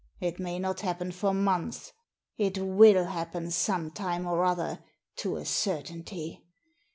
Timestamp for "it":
0.19-0.39, 2.35-2.57